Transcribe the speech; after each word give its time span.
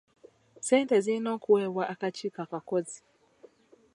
Ssente 0.59 0.95
zirina 1.03 1.29
okuweebwa 1.37 1.83
akakiiko 1.93 2.39
akakozi.. 2.45 2.99